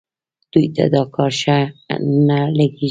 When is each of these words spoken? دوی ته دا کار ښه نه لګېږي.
دوی 0.51 0.67
ته 0.75 0.83
دا 0.93 1.01
کار 1.15 1.31
ښه 1.41 1.57
نه 2.27 2.39
لګېږي. 2.57 2.79